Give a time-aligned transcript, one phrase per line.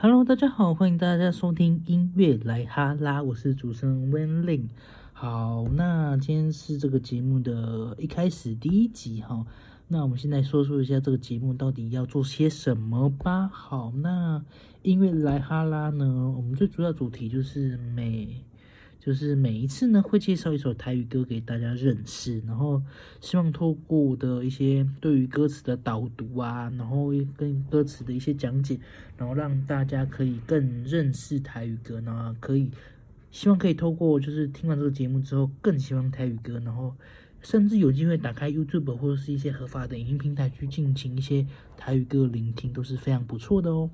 [0.00, 4.68] Hello，大家好，欢迎大家收听音乐来哈拉，我是主持人 Wen Ling。
[5.12, 9.44] 好，那今天是这个节目的一开始第一集哈。
[9.88, 13.48] 那我们现在说说一下这个节目到底要做些什么吧。
[13.48, 14.40] 好，那
[14.82, 18.44] 音乐来哈拉呢，我们最主要主题就是美。
[19.00, 22.82] 就是每一次呢，会介绍一首台语歌给大家认识，然后
[23.20, 28.78] 希望透过我的一些对于歌词的导读啊，然后跟歌词的一些讲解，
[29.16, 32.70] 然后让大家可以更认识台语歌，然后可以
[33.30, 36.94] 希望可以透过就是听完这个节目之后，更喜欢台语歌，然后
[37.40, 43.88] 甚至有机会打开 YouTube 或者是一些合法的影音平台去进行一些台语歌聆听，都是非常不错的哦。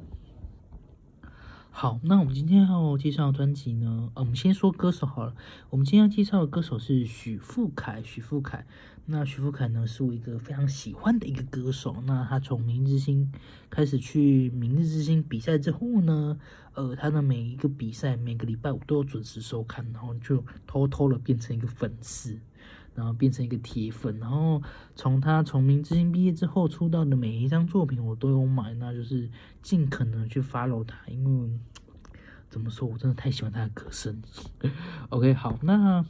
[1.77, 4.09] 好，那我们今天要介绍的专辑呢？
[4.15, 5.35] 呃，我们先说歌手好了。
[5.71, 8.01] 我们今天要介绍的歌手是许富凯。
[8.01, 8.65] 许富凯，
[9.07, 11.97] 那许富凯呢，是我一个非常喜欢的一个歌手。
[12.07, 13.29] 那他从明日之星
[13.69, 16.39] 开始去明日之星比赛之后呢，
[16.75, 22.39] 呃，他的每一个比赛，每个礼拜我都要准时收看，然后就偷偷的变成一个粉丝。
[22.95, 24.63] 然后变成一个铁粉，然后
[24.95, 29.29] 从他从明之星毕业之后出道的每一张作品我都有买，那就是
[29.63, 31.51] 尽可能去 follow 他，因为
[32.49, 34.23] 怎么说我真的太喜欢他的歌声。
[35.11, 36.05] OK，好，那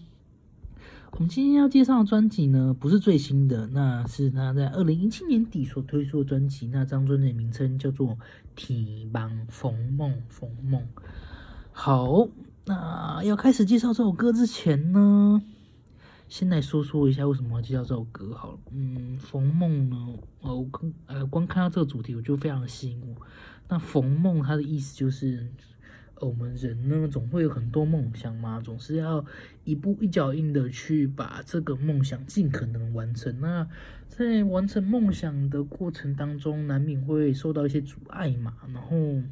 [1.13, 8.09] 我们今天要介绍的专辑呢，不是最新的，那是他在二零一七年底所推出的专辑，那张专辑名称叫做
[8.57, 10.83] 《体盲逢梦逢梦》。
[11.73, 12.29] 好，
[12.67, 15.41] 那要开始介绍这首歌之前呢？
[16.35, 18.59] 先来说说一下为什么要介绍这首歌好了。
[18.73, 23.15] 嗯，逢梦呢，我刚呃光看到这个主题我就非常吸引我。
[23.69, 25.49] 那逢梦它的意思就是，
[26.21, 29.25] 我们人呢总会有很多梦想嘛，总是要
[29.63, 33.41] 一步一脚印的去把这个梦想尽可能完成。
[33.41, 33.69] 那
[34.09, 39.23] 在完成梦想的过程当中，难免会受到一些阻碍嘛，然后。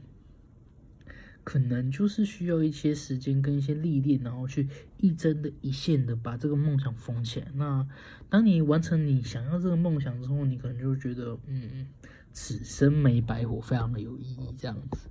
[1.45, 7.49] 可能就是需要一些时间跟一些历练，然后去一针的一线的把这个梦想缝起来。
[7.55, 7.87] 那
[8.29, 11.87] 当你完成你想要这个梦想之后，你可能就觉得，嗯，
[12.33, 14.55] 此生没白活，非常的有意义。
[14.57, 15.09] 这样子。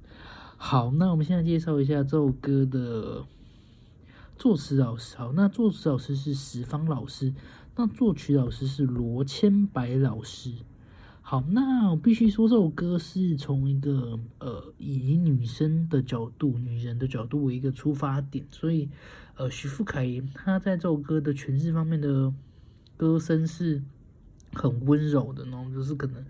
[0.57, 3.25] 好，那我们现在介绍一下这首歌的
[4.37, 5.17] 作词老师。
[5.17, 7.33] 好，那作词老师是十方老师，
[7.75, 10.53] 那作曲老师是罗千白老师。
[11.31, 18.89] 好，那我必须说，这首歌是从一个呃以女生的角度、女人的角度为一个出发点，所以
[19.37, 20.05] 呃徐富凯
[20.35, 22.33] 他在这首歌的诠释方面的
[22.97, 23.81] 歌声是
[24.51, 26.21] 很温柔的，然后就是可能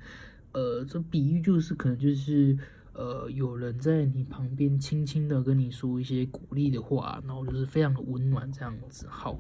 [0.51, 2.56] 呃这比喻就是可能就是
[2.94, 9.07] 呃有人在你旁边轻轻的跟你说一些鼓励的话，然后就是非常的温暖这样子。
[9.09, 9.35] 好，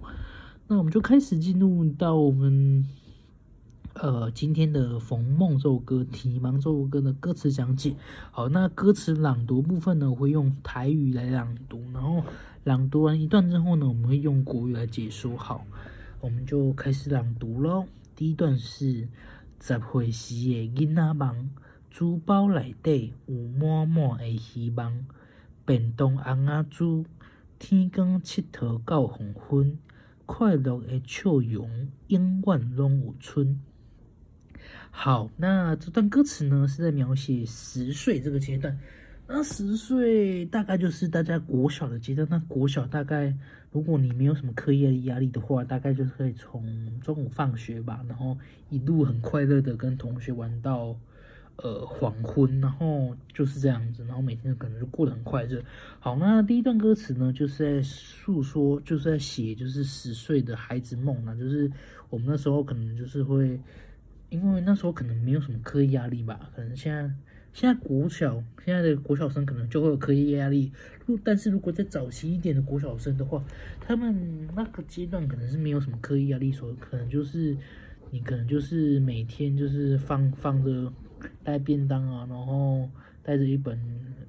[0.67, 2.83] 那我们就开始进入到我们。
[3.93, 7.93] 呃，今天的《逢梦》这首歌，《提盲》这首歌的歌词讲解。
[8.31, 12.23] 好，那歌词朗读部分呢，我会用台语来朗读，然后
[12.63, 15.35] 朗读完一段之后呢，我们会用国语来解说。
[15.35, 15.65] 好，
[16.21, 17.85] 我们就开始朗读喽。
[18.15, 19.09] 第一段是：
[19.59, 21.49] 十岁时的囡仔梦，
[21.89, 25.05] 珠宝内底有满满的希望，
[25.65, 27.05] 便当红仔煮，
[27.59, 29.77] 天光佚佗到黄昏，
[30.25, 33.59] 快乐的笑容永远拢有春。
[34.93, 38.77] 好，那这段歌词呢是在描写十岁这个阶段。
[39.27, 42.27] 那十岁大概就是大家国小的阶段。
[42.29, 43.33] 那国小大概，
[43.71, 46.61] 如果你没有什么课业压力的话，大概就是可以从
[46.99, 48.37] 中午放学吧，然后
[48.69, 50.95] 一路很快乐的跟同学玩到
[51.55, 55.63] 呃黄昏，然后就是这样子，然后每天可能就过得很快乐。
[55.99, 61.71] 好，那第一段歌词呢，就是在诉说，就是在写，就是十岁的孩子梦啊，就是
[62.09, 63.57] 我们那时候可能就是会。
[64.31, 67.13] 因为那时候可能没有什么科业压力吧，可能现在
[67.51, 70.71] 现在国小现在的国小生可能就会有科业压力，
[71.05, 73.43] 如但是如果在早期一点的国小生的话，
[73.81, 77.57] 他们那个阶段可能是没有什么科业压力，所可能就是
[78.09, 80.93] 你可能就是每天就是放放着
[81.43, 82.89] 带便当啊，然后
[83.21, 83.77] 带着一本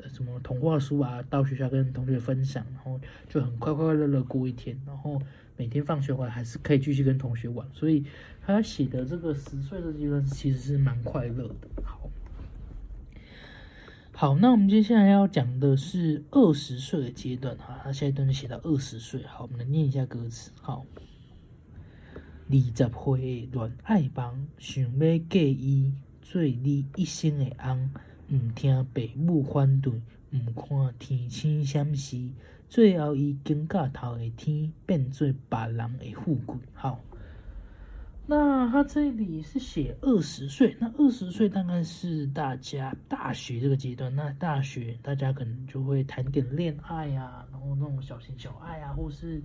[0.08, 5.22] 什么童话书啊，到学校跟同学分享，然后就很快快乐乐过一天，然后。
[5.56, 8.04] 每天放学回来还是可以继续跟同学玩，所以
[8.40, 11.82] 他写的这个十岁的阶段其实是蛮快乐的。
[11.84, 12.10] 好，
[14.12, 19.22] 好，那我们接下来要讲的是二十岁的阶段哈，他下一段就写到二十岁。
[19.24, 20.50] 好，我们来念一下歌词。
[20.60, 20.86] 好，
[22.48, 27.90] 二十岁的恋爱梦，想要嫁伊做你一生的翁，
[28.28, 29.92] 唔听父母反对，
[30.30, 32.28] 唔看天星闪时。
[32.72, 36.56] 最后，伊经过头的天，变做别人的富贵。
[36.72, 36.98] 好，
[38.26, 44.16] 那他这里是写二十岁，那二十岁大概是大家大学这个阶段。
[44.16, 49.42] 那大学大家可能就会谈点恋爱啊，然后那种小情小爱啊，或是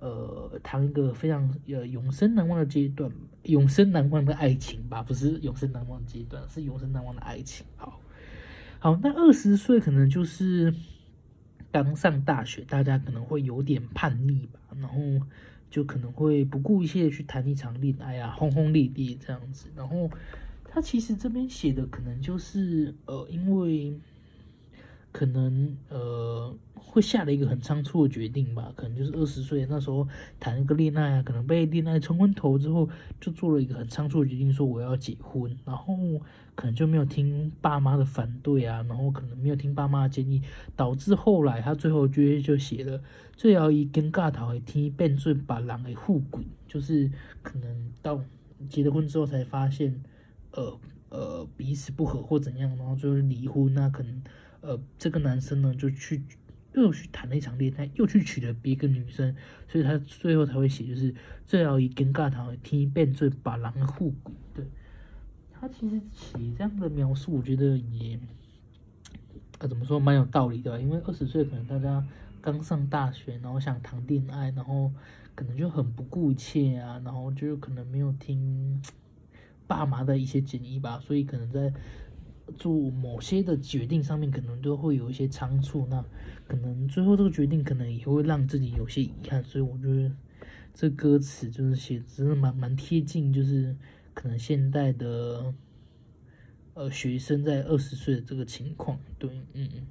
[0.00, 3.08] 呃谈一个非常呃永生难忘的阶段，
[3.44, 7.64] 永生难忘的爱情吧，不是永生难忘的阶段，是永生难忘的爱情。
[7.76, 8.00] 好，
[8.80, 10.74] 好，那二十岁可能就是
[11.82, 14.96] 刚上大学，大家可能会有点叛逆吧，然后。
[15.68, 19.66] 就可能会不顾一切去谈一场恋爱啊，轰轰烈烈这样子。
[19.76, 20.08] 然后
[20.64, 23.92] 他其实这边写的可能就是呃，因为
[25.16, 30.06] 可能呃会下了一个很仓促的决定吧，可能就是二十岁那时候
[30.38, 32.86] 谈一个恋爱啊，可能被恋爱冲昏头之后，
[33.18, 35.96] 就做了一个很仓促的决定，说我要结婚，然后。
[36.56, 40.40] 可能就没有听爸妈的反对啊，然后可能没有听爸妈的建议，
[40.74, 42.98] 导致后来他最后就就写了
[43.36, 47.10] 最后一根尬头的天变做把狼给护滚，就是
[47.42, 48.18] 可能到
[48.70, 50.02] 结了婚之后才发现，
[50.52, 50.80] 呃
[51.10, 53.74] 呃彼此不合或怎样，然后最后离婚。
[53.74, 54.22] 那可能
[54.60, 56.22] 呃这个男生呢就去
[56.74, 59.34] 又去谈了一场恋爱，又去娶了别个女生，
[59.68, 61.14] 所以他最后才会写就是
[61.46, 64.64] 最后一根尬头听一遍最把狼的护鬼，对。
[65.58, 68.20] 他其实写这样的描述，我觉得也，
[69.58, 70.78] 呃，怎么说，蛮有道理的。
[70.82, 72.06] 因为二十岁可能大家
[72.42, 74.92] 刚上大学，然后想谈恋爱，然后
[75.34, 78.82] 可能就很不顾一切啊，然后就可能没有听
[79.66, 81.72] 爸妈的一些建议吧，所以可能在
[82.54, 85.86] 做某些的决定上面，可能都会有一些仓促。
[85.90, 86.04] 那
[86.46, 89.42] 可能最后这个决定，可能也会让自己有些遗憾。
[89.42, 90.10] 所以我觉得
[90.74, 93.76] 这歌词就是写真的蛮蛮贴近，就是。
[94.18, 95.52] 可能现代的
[96.72, 99.86] 呃学生在二十岁的这个情况，对，嗯嗯，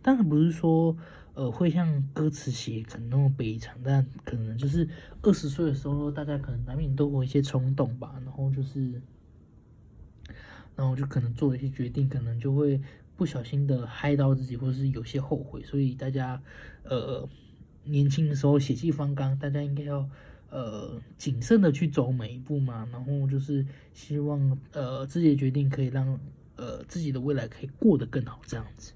[0.00, 0.96] 当然不是说
[1.34, 4.88] 呃会像歌词写可能那么悲惨，但可能就是
[5.22, 9.02] 二十岁的时候，大家可能难免都有一些冲动吧，然后就是，
[10.76, 12.80] 然后就可能做了一些决定，可能就会
[13.16, 16.42] 不小心的害到自己，或者是有些后悔，所以大家
[16.84, 17.28] 呃
[17.84, 20.08] 年轻的时候血气方刚，大家应该要。
[20.54, 23.64] 呃，谨慎的去走每一步嘛，然后就是
[23.94, 26.20] 希望呃自己的决定可以让
[26.56, 28.92] 呃自己的未来可以过得更好这样子。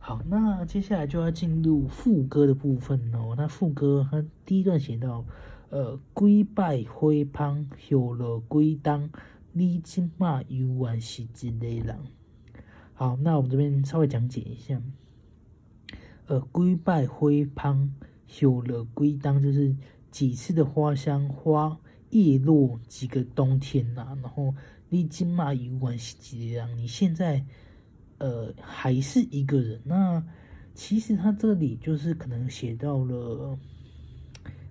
[0.00, 3.36] 好，那接下来就要进入副歌的部分哦。
[3.36, 5.24] 那副歌它第一段写到，
[5.68, 9.10] 呃，归拜灰芳，休了归当，
[9.52, 11.98] 你今嘛犹原是一个人。
[12.94, 14.80] 好，那我们这边稍微讲解一下，
[16.26, 17.92] 呃，归拜灰芳，
[18.26, 19.74] 休了归当就是。
[20.10, 24.52] 几次的花香花叶落，几个冬天呐，然后
[24.88, 27.40] 你今嘛有关系这样，你现在
[28.18, 29.80] 呃还是一个人。
[29.84, 30.20] 那
[30.74, 33.56] 其实他这里就是可能写到了，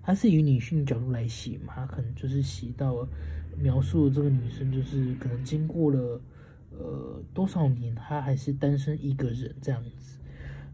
[0.02, 3.08] 他是以女性角度来写嘛，他可能就是写到了
[3.56, 6.20] 描述这个女生就是可能经过了
[6.70, 10.18] 呃多少年，她还是单身一个人这样子。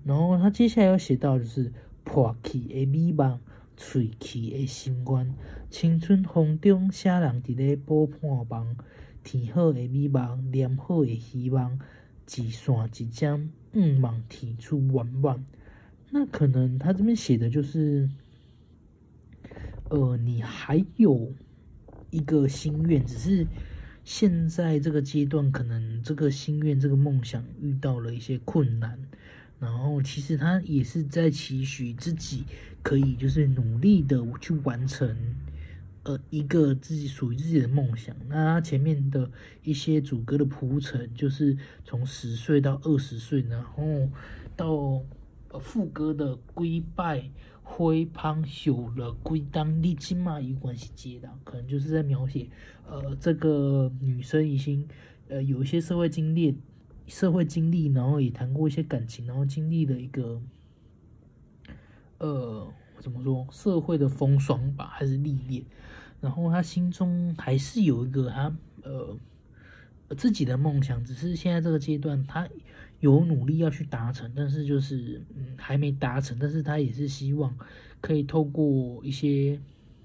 [0.04, 1.72] 然后她接下来要写到就是
[2.04, 3.38] 破气的美梦。
[3.78, 5.34] 喙齿的心愿，
[5.68, 8.74] 青春风中写人伫咧补盼望，
[9.22, 11.78] 天好的美梦，念好的希望，
[12.24, 15.44] 一线一针，毋望提出愿望。
[16.10, 18.08] 那可能她这边写的就是，
[19.90, 21.34] 呃，你还有
[22.10, 23.46] 一个心愿，只是
[24.04, 28.98] 现在这个阶段，可能这个心愿、这个梦想遇到了一些困难。
[29.58, 32.44] 然后，其实他也是在期许自己
[32.82, 35.16] 可以，就是努力的去完成，
[36.02, 38.14] 呃，一个自己属于自己的梦想。
[38.28, 39.30] 那他前面的
[39.64, 44.10] 一些主歌的铺陈，就是从十岁到二十岁，然后
[44.54, 45.02] 到
[45.58, 47.30] 副歌的归拜
[47.68, 52.48] 灰胖朽了归当立金马有关系接的，可能就是在描写，
[52.86, 54.86] 呃，这个女生已经
[55.28, 56.56] 呃有一些社会经历。
[57.08, 60.42] 社会经历，然后也谈过一些感情，然后经历了一个，
[62.18, 62.68] 呃，
[62.98, 65.64] 怎么说，社会的风霜吧，还是历练，
[66.20, 69.16] 然后他心中还是有一个他呃
[70.16, 72.48] 自己的梦想，只是现在这个阶段他
[73.06, 77.56] 有努力要去达成，但是就是嗯还没达成，但是他也是希望
[78.00, 79.58] 可以透过一些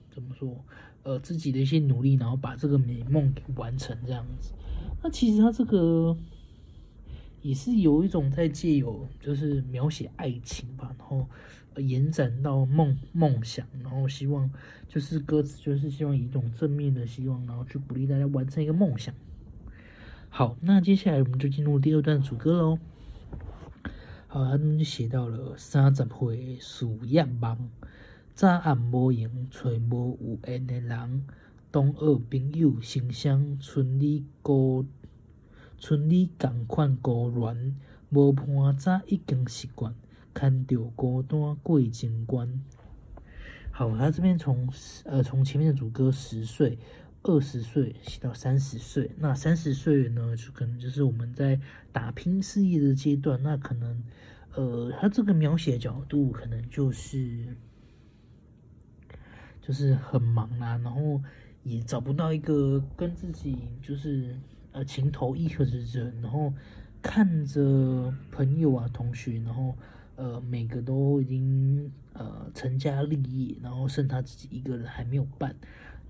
[0.10, 0.63] 怎么说，
[1.03, 4.53] 呃自己的一些努力，然后把这个美梦给完成这样子。
[5.03, 6.17] 那其实他这个。
[7.43, 11.25] 也是有一种在借有，就是描写爱情吧，然后
[11.77, 14.48] 延展到梦梦想，然后希望
[14.88, 19.12] 就是歌词就是希望以一种正面的希望，然后去鼓励大家完成一个梦想。
[20.29, 22.77] 好，那接下来我们就进入第二段主歌喽。
[24.34, 27.70] 好，他们就写到了三十岁事业忙，
[28.34, 31.26] 早暗无影，找无有缘的人，
[31.70, 34.86] 同学朋友成双，村里孤
[35.78, 37.74] 村里共款孤鸾，
[38.12, 39.94] 无伴早已经习惯，
[40.34, 42.64] 看着孤单过情关。
[43.70, 44.70] 好，他这边从
[45.04, 46.80] 呃从前面的主歌十岁、
[47.24, 51.60] 二十岁写到三十岁，那三十岁呢，就可能就是我们在
[51.92, 54.04] 打拼事业的阶段，那可能
[54.56, 57.56] 呃他这个描写角度可能就是
[59.62, 61.22] 就是很忙啊，然后
[61.63, 64.36] 也找不到一个跟自己就是
[64.72, 66.54] 呃情投意合的人，然后
[67.01, 69.75] 看着朋友啊同学，然后。
[70.18, 75.56] 呃，每个都已经呃成家立业，然后剩他自己一个人还没有办，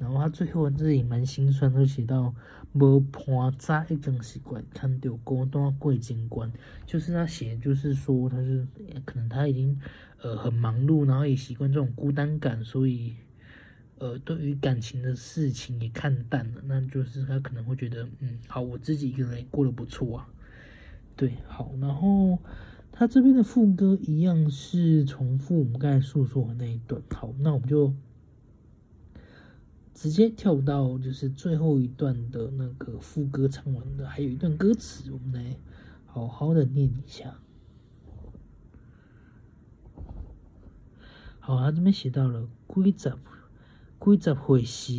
[0.02, 2.34] 然后他最后自己蛮心酸，都写到
[2.74, 6.52] 无伴早一种习惯，看到孤单过情关，
[6.86, 8.68] 就是他写，就是说他是
[9.06, 9.80] 可能他已经
[10.22, 13.14] 呃很忙碌，然后也习惯这种孤单感，所以
[14.00, 20.28] 呃对于感情的事情也看淡了，那就是他可能会觉得嗯好，我自己一个人过得不错啊，
[21.16, 22.40] 对，好，然后。
[22.94, 27.02] 他这边的副歌一样是重复我们刚才诉说的那一段。
[27.10, 27.92] 好，那我们就
[29.94, 35.58] 直接跳到就是最后一段的那个副歌唱完的，还有一段歌词，我们来
[36.06, 37.36] 好好的念一下。
[41.40, 43.14] 好，他这边写到了几十
[44.00, 44.92] 几十岁时，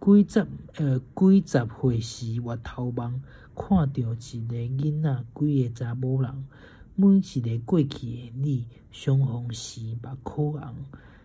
[0.00, 3.22] 几十呃几十岁时我头望
[3.54, 6.46] 看到一个囡仔，几个查某人。
[6.96, 10.74] 每一个过去的你，相逢时目可红，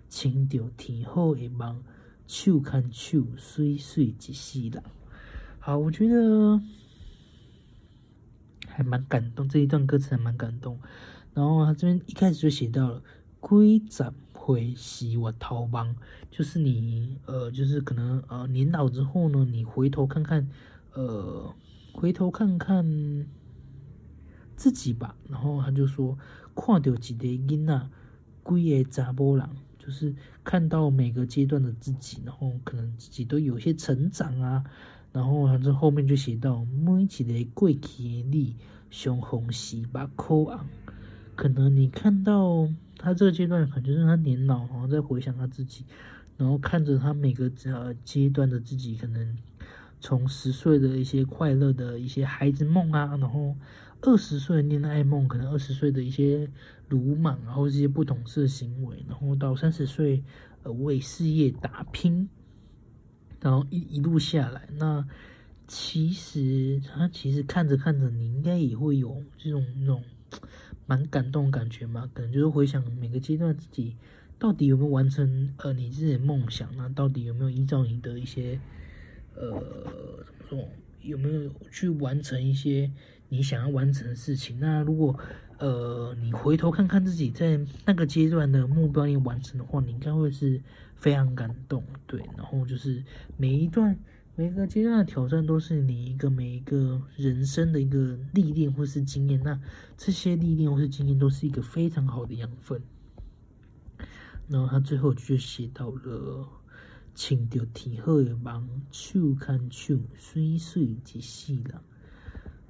[0.07, 1.83] 亲着天好的梦，
[2.27, 4.83] 手牵手，水水一世人。
[5.59, 6.61] 好，我觉得
[8.67, 10.79] 还蛮感动，这一段歌词还蛮感动。
[11.33, 13.03] 然后他这边一开始就写到了
[13.39, 15.95] “归展回时我逃亡”，
[16.31, 20.49] 就是你呃，就是可能呃年老之后呢，你回头看看，
[20.93, 21.53] 呃，
[21.93, 23.27] 回头看看。
[24.57, 26.17] 自己吧，然后他就说，
[26.55, 27.89] 看到一个囡仔，
[28.45, 29.49] 几个查甫人，
[29.85, 34.63] 就是看到每个阶段的自己，然后可能自己都有些成长啊，
[35.13, 38.55] 然后他这后面就写到，每一个过去的你，
[38.89, 40.65] 相逢时把口昂，
[41.35, 45.85] 可能你看到他这个阶段，可能就是他年老，然后在回想他自己，
[46.37, 49.37] 然后看着他每个呃阶段的自己，可能
[49.99, 53.55] 从十岁的一些快乐的一些孩子梦啊，然后。
[54.01, 56.47] 二十岁的恋爱梦，可能二十岁的一些
[56.89, 60.23] 鲁莽，然后这些不懂事的行为，然后到三十岁，
[60.61, 62.29] 呃，为事业打拼，
[63.41, 65.07] 然后一一路下来，那
[65.67, 70.03] 其实他其实看着看着，你应该也会有这种那种
[70.85, 72.07] 蛮感动的感觉嘛？
[72.13, 73.95] 可能就是回想每个阶段自己
[74.37, 78.59] 到底有没有完成呃你自己的梦想，那到底有没有依照你的一些
[79.33, 80.69] 呃怎么说，
[81.01, 82.91] 有没有去完成一些。
[83.35, 85.17] 你想要完成的事情，那如果
[85.57, 90.61] 呃你回头看看自己在那个阶段的目标你完成的话，你应该会是
[90.95, 92.21] 非常感动，对。
[92.37, 93.03] 然后就是
[93.37, 93.97] 每一段
[94.35, 99.59] 每个阶段的挑战都是你一个每一个人生的一个历练或是经验，那
[99.97, 102.81] 这些历练或是经验都是一个非常好的养分。
[104.47, 106.47] 然后他最后就写到了，
[107.13, 111.75] 请着天好的梦，手牵手，水水一世人。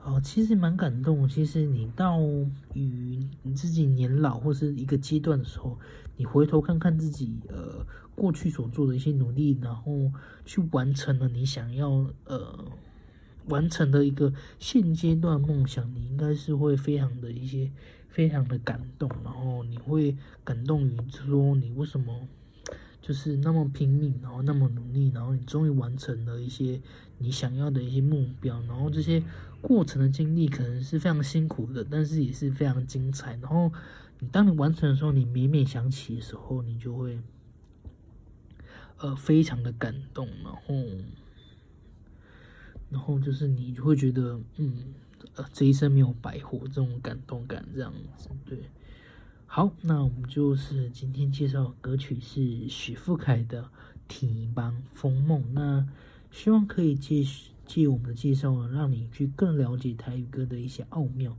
[0.06, 1.28] 哦，其实蛮感动。
[1.28, 2.22] 其实你到
[2.74, 5.80] 与你自己年老或是一个阶段的时候，
[6.16, 7.84] 你回头看看自己呃
[8.14, 10.12] 过去所做的一些努力，然后
[10.46, 12.66] 去完成了你想要呃
[13.48, 17.72] 完成的一个现阶段梦想，你应该是会非常的一些
[18.08, 22.28] 非常的感动，然后你会感动于说你为什么。
[23.02, 26.82] 就是那么拼命，然后那么努力，然后你终于完成了一些
[27.20, 29.22] 你想要的一些目标，然后这些
[29.68, 33.36] 过程的经历可能是非常辛苦的，但是也是非常精彩。
[33.42, 33.72] 然后
[34.20, 37.20] 你当你完成的时候，你每每想起的时候，你就会
[39.00, 40.76] 呃非常的感动，然后
[42.92, 44.94] 然后就是你就会觉得嗯
[45.34, 48.60] 呃这一生没有白活，这种感动感这样子，对。
[49.48, 53.64] 好，那我们就是今天介绍歌曲是许富凯的
[54.08, 55.42] 《提帮风梦》。
[55.54, 55.88] 那
[56.30, 61.36] 希望可以继续借我们的介绍，让你去更了解台语歌的一些奥妙。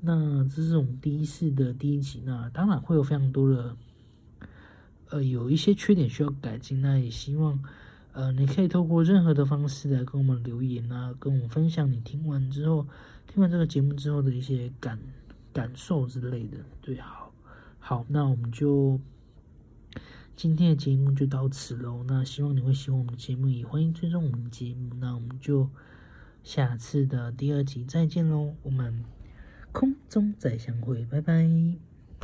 [0.00, 3.76] 那这是我们第一次的第一集，那当然会有非常多的
[5.10, 6.80] 呃有一些缺点需要改进。
[6.80, 7.62] 那也希望
[8.12, 12.86] 呃你可以透过任何的方式来跟我们留言啊，跟我们分享你听完之后
[13.26, 14.98] 听完这个节目之后的一些感
[15.52, 16.58] 感受之类的。
[16.80, 17.32] 对，好。
[17.80, 19.00] 好，那我们就
[20.38, 22.04] 今天的节目就到此喽。
[22.06, 24.94] 那希望你会喜欢我们的节目，也欢迎追踪我们的节目。
[25.00, 25.68] 那我们就
[26.44, 29.02] 下次的第二集再见喽，我们
[29.72, 31.87] 空中再相会，拜拜。